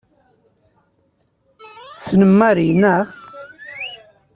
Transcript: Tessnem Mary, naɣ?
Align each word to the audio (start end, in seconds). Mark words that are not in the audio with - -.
Tessnem 1.93 2.33
Mary, 2.39 2.67
naɣ? 2.81 3.05